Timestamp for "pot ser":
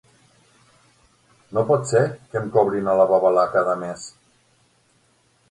1.71-2.01